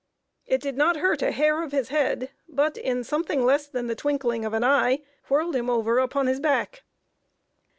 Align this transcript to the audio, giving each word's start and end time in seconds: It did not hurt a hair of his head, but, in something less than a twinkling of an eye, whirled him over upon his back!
It 0.47 0.61
did 0.61 0.77
not 0.77 0.95
hurt 0.97 1.21
a 1.21 1.29
hair 1.31 1.61
of 1.61 1.71
his 1.71 1.89
head, 1.89 2.31
but, 2.49 2.75
in 2.75 3.03
something 3.03 3.45
less 3.45 3.67
than 3.67 3.87
a 3.87 3.93
twinkling 3.93 4.45
of 4.45 4.53
an 4.55 4.63
eye, 4.63 5.03
whirled 5.29 5.55
him 5.55 5.69
over 5.69 5.99
upon 5.99 6.25
his 6.25 6.39
back! 6.39 6.81